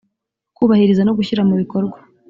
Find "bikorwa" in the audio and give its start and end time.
1.61-1.97